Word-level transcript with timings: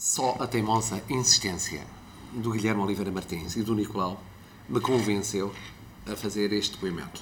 Só 0.00 0.36
a 0.38 0.46
teimosa 0.46 1.02
insistência 1.10 1.80
do 2.32 2.52
Guilherme 2.52 2.80
Oliveira 2.80 3.10
Martins 3.10 3.56
e 3.56 3.64
do 3.64 3.74
Nicolau 3.74 4.22
me 4.68 4.80
convenceu 4.80 5.52
a 6.06 6.14
fazer 6.14 6.52
este 6.52 6.74
depoimento. 6.74 7.20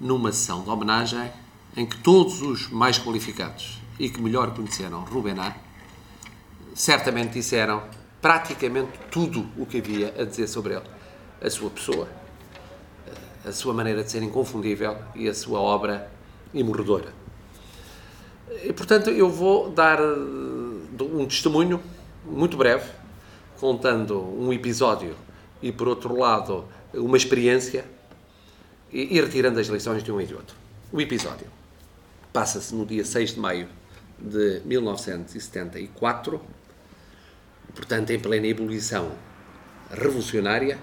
Numa 0.00 0.30
sessão 0.30 0.62
de 0.62 0.70
homenagem 0.70 1.32
em 1.76 1.84
que 1.84 1.96
todos 1.98 2.42
os 2.42 2.68
mais 2.68 2.96
qualificados 2.96 3.80
e 3.98 4.08
que 4.08 4.22
melhor 4.22 4.54
conheceram 4.54 5.00
Rubená 5.00 5.56
certamente 6.76 7.32
disseram 7.32 7.82
praticamente 8.22 8.92
tudo 9.10 9.44
o 9.58 9.66
que 9.66 9.78
havia 9.78 10.14
a 10.16 10.24
dizer 10.24 10.46
sobre 10.46 10.74
ele. 10.74 10.86
A 11.42 11.50
sua 11.50 11.70
pessoa, 11.70 12.08
a 13.44 13.50
sua 13.50 13.74
maneira 13.74 14.04
de 14.04 14.12
ser 14.12 14.22
inconfundível 14.22 14.96
e 15.16 15.28
a 15.28 15.34
sua 15.34 15.58
obra 15.58 16.08
imorredora. 16.54 17.12
E, 18.62 18.72
portanto, 18.72 19.10
eu 19.10 19.28
vou 19.28 19.70
dar 19.70 19.98
um 21.04 21.26
testemunho 21.26 21.80
muito 22.24 22.56
breve, 22.56 22.90
contando 23.58 24.20
um 24.20 24.52
episódio 24.52 25.16
e, 25.62 25.70
por 25.72 25.88
outro 25.88 26.16
lado, 26.16 26.66
uma 26.94 27.16
experiência 27.16 27.84
e, 28.92 29.16
e 29.16 29.20
retirando 29.20 29.58
as 29.60 29.66
lições 29.66 30.02
de 30.02 30.10
um 30.10 30.20
e 30.20 30.26
de 30.26 30.34
outro. 30.34 30.56
O 30.92 31.00
episódio 31.00 31.46
passa-se 32.32 32.74
no 32.74 32.84
dia 32.86 33.04
6 33.04 33.34
de 33.34 33.40
maio 33.40 33.68
de 34.18 34.60
1974, 34.64 36.40
portanto, 37.74 38.10
em 38.10 38.18
plena 38.18 38.46
ebulição 38.46 39.12
revolucionária, 39.90 40.78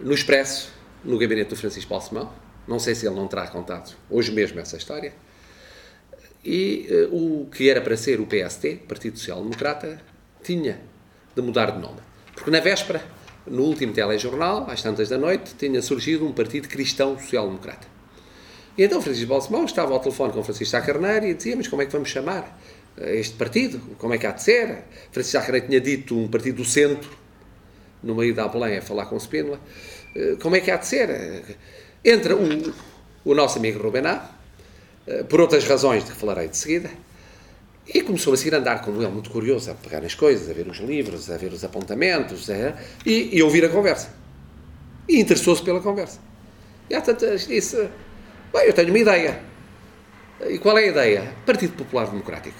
no 0.00 0.12
Expresso, 0.12 0.72
no 1.04 1.18
gabinete 1.18 1.50
do 1.50 1.56
Francisco 1.56 1.90
Balsemão. 1.90 2.32
Não 2.66 2.78
sei 2.78 2.94
se 2.94 3.06
ele 3.06 3.14
não 3.14 3.28
terá 3.28 3.46
contado 3.46 3.94
hoje 4.10 4.32
mesmo 4.32 4.58
essa 4.58 4.76
história 4.76 5.14
e 6.46 6.86
uh, 7.10 7.42
o 7.42 7.46
que 7.46 7.68
era 7.68 7.80
para 7.80 7.96
ser 7.96 8.20
o 8.20 8.26
PST, 8.26 8.82
Partido 8.86 9.18
Social 9.18 9.42
Democrata, 9.42 10.00
tinha 10.42 10.80
de 11.34 11.42
mudar 11.42 11.72
de 11.72 11.80
nome. 11.80 11.98
Porque 12.34 12.50
na 12.50 12.60
véspera, 12.60 13.02
no 13.46 13.62
último 13.64 13.92
telejornal, 13.92 14.70
às 14.70 14.80
tantas 14.80 15.08
da 15.08 15.18
noite, 15.18 15.54
tinha 15.58 15.82
surgido 15.82 16.24
um 16.24 16.32
Partido 16.32 16.68
Cristão 16.68 17.18
Social 17.18 17.46
Democrata. 17.48 17.88
E 18.78 18.84
então 18.84 19.02
Francisco 19.02 19.28
Balsemão 19.28 19.64
estava 19.64 19.92
ao 19.92 20.00
telefone 20.00 20.32
com 20.32 20.44
Francisco 20.44 20.80
Carneiro 20.86 21.26
e 21.26 21.34
dizia, 21.34 21.56
mas 21.56 21.66
como 21.66 21.82
é 21.82 21.86
que 21.86 21.92
vamos 21.92 22.10
chamar 22.10 22.56
este 22.96 23.34
partido? 23.36 23.80
Como 23.98 24.14
é 24.14 24.18
que 24.18 24.26
há 24.26 24.32
de 24.32 24.42
ser? 24.42 24.84
Francisco 25.10 25.40
Carneiro 25.40 25.66
tinha 25.66 25.80
dito 25.80 26.16
um 26.16 26.28
partido 26.28 26.56
do 26.56 26.64
centro, 26.64 27.10
no 28.02 28.14
meio 28.14 28.34
da 28.34 28.46
Belém, 28.46 28.78
a 28.78 28.82
falar 28.82 29.06
com 29.06 29.18
Spínola. 29.18 29.60
Eh, 30.14 30.36
como 30.40 30.54
é 30.56 30.60
que 30.60 30.70
há 30.70 30.76
de 30.76 30.86
ser? 30.86 31.56
Entra 32.04 32.36
o, 32.36 32.72
o 33.24 33.34
nosso 33.34 33.58
amigo 33.58 33.82
Rubená, 33.82 34.14
eh, 34.14 34.35
por 35.28 35.40
outras 35.40 35.64
razões 35.64 36.04
de 36.04 36.12
que 36.12 36.16
falarei 36.16 36.48
de 36.48 36.56
seguida, 36.56 36.90
e 37.86 38.02
começou 38.02 38.34
a 38.34 38.36
seguir 38.36 38.54
a 38.54 38.58
andar 38.58 38.82
como 38.82 39.00
ele, 39.00 39.10
muito 39.10 39.30
curioso, 39.30 39.70
a 39.70 39.74
pegar 39.74 40.04
as 40.04 40.14
coisas, 40.14 40.50
a 40.50 40.52
ver 40.52 40.66
os 40.66 40.78
livros, 40.78 41.30
a 41.30 41.36
ver 41.36 41.52
os 41.52 41.62
apontamentos, 41.62 42.50
a, 42.50 42.76
e, 43.04 43.36
e 43.36 43.42
ouvir 43.42 43.64
a 43.64 43.68
conversa. 43.68 44.12
E 45.08 45.20
interessou-se 45.20 45.62
pela 45.62 45.80
conversa. 45.80 46.18
E 46.90 46.94
há 46.94 47.00
tantas 47.00 47.46
disse, 47.46 47.76
bem, 48.52 48.66
eu 48.66 48.72
tenho 48.72 48.88
uma 48.88 48.98
ideia. 48.98 49.40
E 50.48 50.58
qual 50.58 50.76
é 50.78 50.84
a 50.84 50.86
ideia? 50.88 51.34
Partido 51.46 51.74
Popular 51.74 52.08
Democrático. 52.08 52.58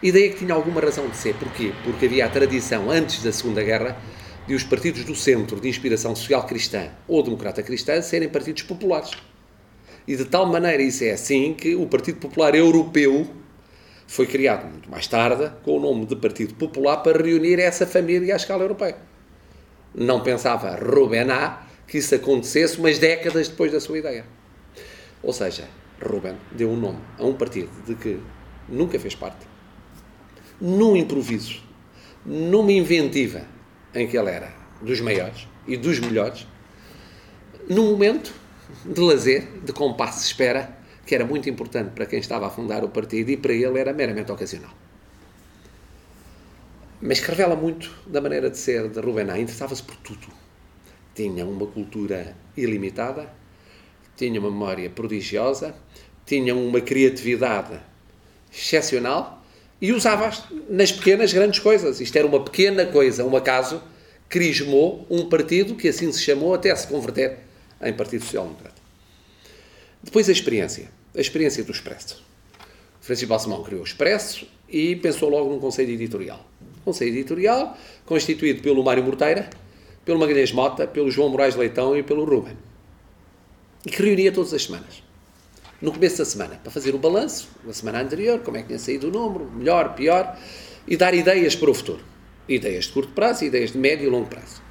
Ideia 0.00 0.30
que 0.30 0.38
tinha 0.38 0.54
alguma 0.54 0.80
razão 0.80 1.08
de 1.08 1.16
ser. 1.16 1.34
Porquê? 1.34 1.72
Porque 1.84 2.06
havia 2.06 2.26
a 2.26 2.28
tradição, 2.28 2.90
antes 2.90 3.22
da 3.22 3.32
Segunda 3.32 3.62
Guerra, 3.62 3.96
de 4.46 4.54
os 4.54 4.62
partidos 4.62 5.04
do 5.04 5.14
centro 5.14 5.60
de 5.60 5.68
inspiração 5.68 6.14
social 6.14 6.44
cristã 6.46 6.90
ou 7.06 7.22
democrata 7.22 7.62
cristã 7.62 8.00
serem 8.02 8.28
partidos 8.28 8.62
populares. 8.62 9.10
E 10.06 10.16
de 10.16 10.24
tal 10.24 10.46
maneira 10.46 10.82
isso 10.82 11.04
é 11.04 11.12
assim 11.12 11.54
que 11.54 11.74
o 11.74 11.86
Partido 11.86 12.18
Popular 12.18 12.54
Europeu 12.54 13.26
foi 14.06 14.26
criado 14.26 14.68
muito 14.68 14.90
mais 14.90 15.06
tarde 15.06 15.50
com 15.62 15.78
o 15.78 15.80
nome 15.80 16.06
de 16.06 16.16
Partido 16.16 16.54
Popular 16.54 16.98
para 16.98 17.22
reunir 17.22 17.58
essa 17.60 17.86
família 17.86 18.34
à 18.34 18.36
escala 18.36 18.62
europeia. 18.62 18.96
Não 19.94 20.22
pensava 20.22 20.74
Rubená 20.76 21.66
que 21.86 21.98
isso 21.98 22.14
acontecesse 22.14 22.78
umas 22.78 22.98
décadas 22.98 23.48
depois 23.48 23.70
da 23.70 23.80
sua 23.80 23.98
ideia. 23.98 24.24
Ou 25.22 25.32
seja, 25.32 25.68
Ruben 26.04 26.34
deu 26.50 26.70
um 26.70 26.76
nome 26.76 26.98
a 27.18 27.24
um 27.24 27.34
partido 27.34 27.70
de 27.86 27.94
que 27.94 28.18
nunca 28.68 28.98
fez 28.98 29.14
parte, 29.14 29.46
num 30.60 30.96
improviso, 30.96 31.62
numa 32.24 32.72
inventiva 32.72 33.42
em 33.94 34.08
que 34.08 34.16
ele 34.16 34.30
era 34.30 34.52
dos 34.80 35.00
maiores 35.00 35.46
e 35.66 35.76
dos 35.76 36.00
melhores, 36.00 36.46
num 37.68 37.90
momento 37.92 38.32
de 38.84 39.00
lazer, 39.00 39.46
de 39.64 39.72
compasso 39.72 40.20
de 40.20 40.26
espera, 40.26 40.76
que 41.06 41.14
era 41.14 41.24
muito 41.24 41.48
importante 41.48 41.90
para 41.90 42.06
quem 42.06 42.18
estava 42.18 42.46
a 42.46 42.50
fundar 42.50 42.84
o 42.84 42.88
partido 42.88 43.30
e 43.30 43.36
para 43.36 43.52
ele 43.52 43.78
era 43.78 43.92
meramente 43.92 44.30
ocasional. 44.30 44.72
Mas 47.00 47.18
que 47.18 47.28
revela 47.28 47.56
muito 47.56 47.90
da 48.06 48.20
maneira 48.20 48.48
de 48.48 48.56
ser 48.56 48.88
de 48.88 49.00
Rubená. 49.00 49.38
Interessava-se 49.38 49.82
por 49.82 49.96
tudo. 49.96 50.28
Tinha 51.14 51.44
uma 51.44 51.66
cultura 51.66 52.36
ilimitada, 52.56 53.28
tinha 54.16 54.38
uma 54.38 54.50
memória 54.50 54.88
prodigiosa, 54.88 55.74
tinha 56.24 56.54
uma 56.54 56.80
criatividade 56.80 57.80
excepcional 58.52 59.42
e 59.80 59.92
usava 59.92 60.30
nas 60.70 60.92
pequenas 60.92 61.32
grandes 61.32 61.58
coisas. 61.58 62.00
Isto 62.00 62.16
era 62.16 62.26
uma 62.26 62.44
pequena 62.44 62.86
coisa, 62.86 63.24
um 63.24 63.36
acaso, 63.36 63.82
crismou 64.28 65.04
um 65.10 65.28
partido 65.28 65.74
que 65.74 65.88
assim 65.88 66.10
se 66.12 66.22
chamou 66.22 66.54
até 66.54 66.74
se 66.74 66.86
converter 66.86 67.40
em 67.82 67.92
Partido 67.92 68.24
Social 68.24 68.44
Democrata. 68.44 68.80
Depois 70.02 70.28
a 70.28 70.32
experiência, 70.32 70.90
a 71.16 71.20
experiência 71.20 71.62
do 71.62 71.72
Expresso. 71.72 72.22
Francisco 73.00 73.28
Balsemão 73.28 73.62
criou 73.62 73.82
o 73.82 73.84
Expresso 73.84 74.46
e 74.68 74.96
pensou 74.96 75.28
logo 75.28 75.50
num 75.50 75.58
conselho 75.58 75.90
editorial. 75.90 76.44
Conselho 76.84 77.10
editorial 77.10 77.76
constituído 78.06 78.62
pelo 78.62 78.82
Mário 78.82 79.04
Morteira, 79.04 79.50
pelo 80.04 80.18
Magalhães 80.18 80.52
Mota, 80.52 80.86
pelo 80.86 81.10
João 81.10 81.28
Moraes 81.28 81.54
Leitão 81.54 81.96
e 81.96 82.02
pelo 82.02 82.24
Ruben. 82.24 82.56
E 83.86 83.90
que 83.90 84.02
reunia 84.02 84.32
todas 84.32 84.52
as 84.52 84.64
semanas. 84.64 85.02
No 85.80 85.92
começo 85.92 86.18
da 86.18 86.24
semana, 86.24 86.60
para 86.62 86.70
fazer 86.70 86.94
o 86.94 86.98
balanço 86.98 87.48
da 87.64 87.72
semana 87.72 88.00
anterior, 88.00 88.40
como 88.40 88.56
é 88.56 88.60
que 88.60 88.68
tinha 88.68 88.78
saído 88.78 89.08
o 89.08 89.10
número, 89.10 89.50
melhor, 89.50 89.94
pior, 89.94 90.38
e 90.86 90.96
dar 90.96 91.12
ideias 91.14 91.56
para 91.56 91.70
o 91.70 91.74
futuro. 91.74 92.00
Ideias 92.48 92.86
de 92.86 92.92
curto 92.92 93.12
prazo 93.12 93.44
ideias 93.44 93.72
de 93.72 93.78
médio 93.78 94.06
e 94.06 94.10
longo 94.10 94.28
prazo. 94.28 94.62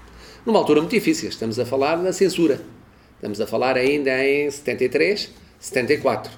Numa 0.46 0.60
altura 0.60 0.82
muito 0.82 0.92
difícil, 0.92 1.30
estamos 1.30 1.60
a 1.60 1.66
falar 1.66 1.98
da 1.98 2.14
censura 2.14 2.62
Estamos 3.22 3.40
a 3.40 3.46
falar 3.46 3.78
ainda 3.78 4.26
em 4.26 4.50
73, 4.50 5.30
74. 5.60 6.32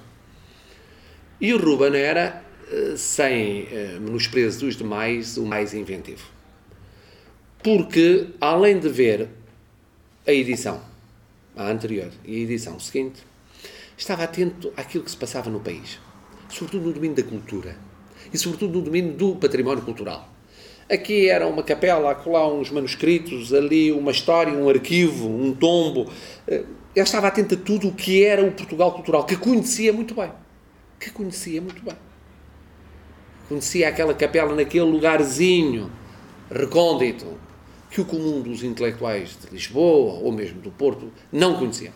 E 1.40 1.54
o 1.54 1.56
Ruben 1.56 1.96
era, 1.98 2.44
eh, 2.70 2.92
sem 2.98 3.66
eh, 3.72 3.98
menosprezo 3.98 4.66
dos 4.66 4.76
demais, 4.76 5.38
o 5.38 5.46
mais 5.46 5.72
inventivo. 5.72 6.26
Porque, 7.62 8.26
além 8.38 8.78
de 8.78 8.90
ver 8.90 9.30
a 10.26 10.30
edição, 10.30 10.82
a 11.56 11.70
anterior 11.70 12.10
e 12.22 12.36
a 12.36 12.40
edição 12.40 12.78
seguinte, 12.78 13.22
estava 13.96 14.24
atento 14.24 14.70
àquilo 14.76 15.04
que 15.04 15.10
se 15.10 15.16
passava 15.16 15.48
no 15.48 15.60
país, 15.60 15.98
sobretudo 16.50 16.88
no 16.88 16.92
domínio 16.92 17.16
da 17.16 17.22
cultura 17.22 17.78
e 18.30 18.36
sobretudo 18.36 18.74
no 18.74 18.84
domínio 18.84 19.14
do 19.14 19.36
património 19.36 19.82
cultural. 19.82 20.33
Aqui 20.90 21.28
era 21.28 21.46
uma 21.46 21.62
capela, 21.62 22.10
acolá 22.10 22.52
uns 22.52 22.70
manuscritos, 22.70 23.54
ali 23.54 23.90
uma 23.90 24.10
história, 24.10 24.52
um 24.52 24.68
arquivo, 24.68 25.28
um 25.28 25.54
tombo. 25.54 26.10
Eh, 26.46 26.64
ele 26.94 27.04
estava 27.04 27.28
atento 27.28 27.54
a 27.54 27.58
tudo 27.58 27.88
o 27.88 27.92
que 27.92 28.24
era 28.24 28.44
o 28.44 28.52
Portugal 28.52 28.92
cultural, 28.92 29.24
que 29.24 29.36
conhecia 29.36 29.92
muito 29.92 30.14
bem. 30.14 30.30
Que 31.00 31.10
conhecia 31.10 31.60
muito 31.60 31.82
bem. 31.82 31.96
Conhecia 33.48 33.88
aquela 33.88 34.14
capela 34.14 34.54
naquele 34.54 34.84
lugarzinho 34.84 35.90
recôndito 36.50 37.26
que 37.90 38.00
o 38.00 38.04
comum 38.04 38.40
dos 38.40 38.62
intelectuais 38.62 39.38
de 39.40 39.54
Lisboa 39.54 40.14
ou 40.20 40.32
mesmo 40.32 40.60
do 40.60 40.70
Porto 40.70 41.10
não 41.32 41.58
conhecia. 41.58 41.92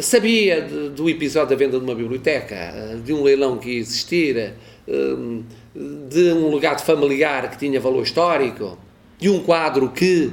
Sabia 0.00 0.62
de, 0.62 0.90
do 0.90 1.08
episódio 1.08 1.50
da 1.50 1.56
venda 1.56 1.78
de 1.78 1.84
uma 1.84 1.94
biblioteca, 1.94 3.00
de 3.02 3.12
um 3.12 3.22
leilão 3.22 3.58
que 3.58 3.70
ia 3.70 3.78
existir, 3.78 4.54
hum, 4.86 5.44
de 6.08 6.32
um 6.32 6.54
legado 6.54 6.82
familiar 6.82 7.50
que 7.50 7.58
tinha 7.58 7.80
valor 7.80 8.02
histórico, 8.02 8.78
de 9.18 9.28
um 9.28 9.42
quadro 9.42 9.90
que. 9.90 10.32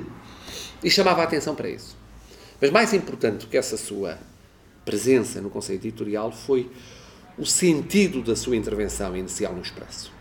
e 0.84 0.90
chamava 0.90 1.22
a 1.22 1.24
atenção 1.24 1.56
para 1.56 1.70
isso. 1.70 1.98
Mas 2.60 2.72
mais 2.72 2.94
importante 2.94 3.46
do 3.46 3.48
que 3.48 3.58
essa 3.58 3.78
sua 3.78 4.18
presença 4.86 5.42
no 5.42 5.50
Conselho 5.50 5.78
Editorial 5.78 6.32
foi 6.32 6.70
o 7.38 7.46
sentido 7.46 8.22
da 8.22 8.36
sua 8.36 8.56
intervenção 8.56 9.16
inicial 9.16 9.54
no 9.54 9.62
Expresso. 9.62 10.12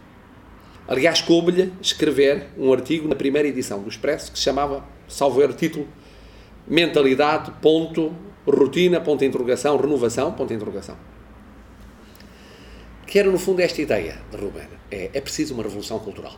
Aliás, 0.87 1.21
coube-lhe 1.21 1.73
escrever 1.81 2.49
um 2.59 2.73
artigo 2.73 3.07
na 3.07 3.15
primeira 3.15 3.47
edição 3.49 3.83
do 3.83 3.89
Expresso 3.89 4.33
que 4.33 4.39
se 4.39 4.45
chamava, 4.45 4.85
salvo 5.09 5.41
o 5.41 5.53
título, 5.53 5.87
Mentalidade, 6.67 7.53
ponto, 7.61 8.15
rotina, 8.47 9.01
ponto 9.01 9.21
de 9.21 9.27
interrogação, 9.27 9.77
renovação, 9.77 10.33
ponto 10.33 10.49
de 10.49 10.55
interrogação. 10.55 10.97
Que 13.07 13.19
era, 13.19 13.31
no 13.31 13.39
fundo, 13.39 13.61
esta 13.61 13.81
ideia 13.83 14.19
de 14.31 14.37
Ruben. 14.37 14.69
É, 14.91 15.11
é 15.13 15.21
preciso 15.21 15.55
uma 15.55 15.63
revolução 15.63 15.99
cultural. 15.99 16.35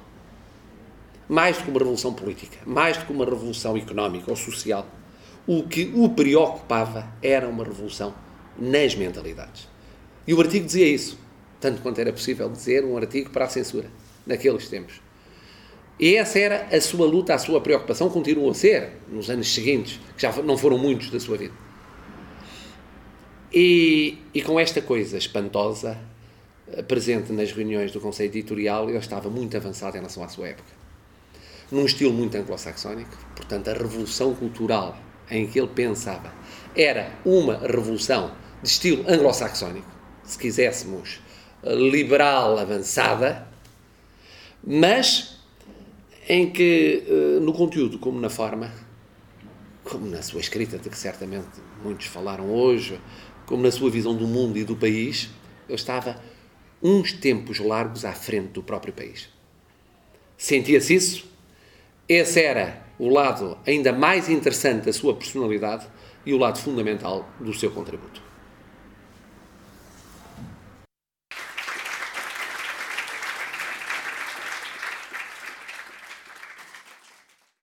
Mais 1.28 1.56
do 1.56 1.64
que 1.64 1.70
uma 1.70 1.78
revolução 1.78 2.12
política, 2.12 2.58
mais 2.66 2.96
do 2.98 3.06
que 3.06 3.12
uma 3.12 3.24
revolução 3.24 3.76
económica 3.76 4.30
ou 4.30 4.36
social 4.36 4.86
o 5.46 5.62
que 5.62 5.92
o 5.94 6.08
preocupava 6.08 7.06
era 7.22 7.48
uma 7.48 7.64
revolução 7.64 8.14
nas 8.58 8.94
mentalidades. 8.94 9.68
E 10.26 10.32
o 10.32 10.40
artigo 10.40 10.64
dizia 10.64 10.86
isso, 10.86 11.18
tanto 11.60 11.82
quanto 11.82 12.00
era 12.00 12.12
possível 12.12 12.48
dizer 12.48 12.84
um 12.84 12.96
artigo 12.96 13.30
para 13.30 13.44
a 13.44 13.48
censura, 13.48 13.90
naqueles 14.26 14.68
tempos. 14.68 15.02
E 16.00 16.16
essa 16.16 16.38
era 16.38 16.66
a 16.74 16.80
sua 16.80 17.06
luta, 17.06 17.34
a 17.34 17.38
sua 17.38 17.60
preocupação, 17.60 18.08
continua 18.08 18.50
a 18.50 18.54
ser, 18.54 18.92
nos 19.08 19.28
anos 19.28 19.52
seguintes, 19.52 20.00
que 20.16 20.22
já 20.22 20.32
não 20.42 20.56
foram 20.56 20.78
muitos 20.78 21.10
da 21.10 21.20
sua 21.20 21.36
vida. 21.36 21.54
E, 23.56 24.18
e 24.34 24.42
com 24.42 24.58
esta 24.58 24.82
coisa 24.82 25.16
espantosa, 25.16 25.96
eh, 26.72 26.82
presente 26.82 27.32
nas 27.32 27.52
reuniões 27.52 27.92
do 27.92 28.00
Conselho 28.00 28.30
Editorial, 28.30 28.88
ele 28.88 28.98
estava 28.98 29.30
muito 29.30 29.56
avançado 29.56 29.96
em 29.96 30.00
relação 30.00 30.24
à 30.24 30.28
sua 30.28 30.48
época. 30.48 30.72
Num 31.70 31.86
estilo 31.86 32.12
muito 32.12 32.36
anglo-saxónico, 32.36 33.16
portanto, 33.36 33.68
a 33.68 33.72
revolução 33.72 34.34
cultural 34.34 34.98
em 35.30 35.46
que 35.46 35.60
ele 35.60 35.68
pensava 35.68 36.32
era 36.74 37.12
uma 37.24 37.58
revolução 37.58 38.32
de 38.60 38.68
estilo 38.68 39.04
anglo-saxónico, 39.08 39.86
se 40.24 40.36
quiséssemos, 40.36 41.20
eh, 41.62 41.76
liberal 41.76 42.58
avançada, 42.58 43.46
mas 44.66 45.38
em 46.28 46.50
que, 46.50 47.04
eh, 47.06 47.40
no 47.40 47.52
conteúdo 47.52 48.00
como 48.00 48.20
na 48.20 48.30
forma, 48.30 48.72
como 49.84 50.06
na 50.06 50.22
sua 50.22 50.40
escrita, 50.40 50.76
de 50.76 50.90
que 50.90 50.98
certamente 50.98 51.60
muitos 51.84 52.06
falaram 52.06 52.50
hoje, 52.50 52.98
como 53.46 53.62
na 53.62 53.70
sua 53.70 53.90
visão 53.90 54.14
do 54.14 54.26
mundo 54.26 54.58
e 54.58 54.64
do 54.64 54.76
país, 54.76 55.30
ele 55.68 55.76
estava 55.76 56.20
uns 56.82 57.12
tempos 57.12 57.58
largos 57.58 58.04
à 58.04 58.12
frente 58.12 58.48
do 58.48 58.62
próprio 58.62 58.92
país. 58.92 59.28
Sentia-se 60.36 60.94
isso? 60.94 61.24
Esse 62.08 62.42
era 62.42 62.82
o 62.98 63.08
lado 63.08 63.56
ainda 63.66 63.92
mais 63.92 64.28
interessante 64.28 64.84
da 64.84 64.92
sua 64.92 65.14
personalidade 65.14 65.86
e 66.26 66.34
o 66.34 66.38
lado 66.38 66.58
fundamental 66.58 67.28
do 67.40 67.54
seu 67.54 67.70
contributo. 67.70 68.22